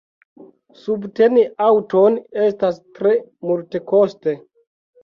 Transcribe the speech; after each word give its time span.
Subteni 0.85 1.45
aŭton 1.67 2.17
estas 2.47 2.81
tre 2.99 3.17
multekoste. 3.53 4.37